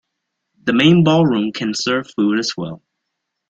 [0.63, 2.81] The main ballroom can serve food as well.